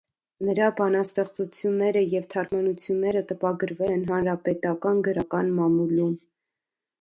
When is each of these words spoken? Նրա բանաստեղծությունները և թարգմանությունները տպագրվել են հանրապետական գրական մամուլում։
Նրա 0.45 0.67
բանաստեղծությունները 0.77 2.03
և 2.13 2.25
թարգմանությունները 2.35 3.23
տպագրվել 3.33 3.95
են 3.97 4.07
հանրապետական 4.13 5.05
գրական 5.11 5.53
մամուլում։ 5.61 6.19